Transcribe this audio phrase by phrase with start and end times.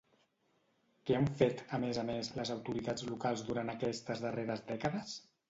[1.09, 5.15] Què han fet, a més a més, les autoritats locals durant aquestes darreres dècades?